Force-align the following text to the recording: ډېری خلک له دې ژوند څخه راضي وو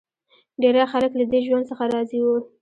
ډېری 0.61 0.83
خلک 0.91 1.11
له 1.19 1.25
دې 1.31 1.39
ژوند 1.47 1.65
څخه 1.69 1.83
راضي 1.93 2.19
وو 2.21 2.35